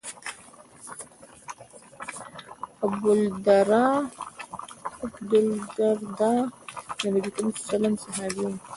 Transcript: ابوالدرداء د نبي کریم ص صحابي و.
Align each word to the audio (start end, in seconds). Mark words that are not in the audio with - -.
ابوالدرداء 2.83 3.93
د 7.01 7.03
نبي 7.13 7.29
کریم 7.65 7.93
ص 8.01 8.03
صحابي 8.05 8.41
و. 8.49 8.51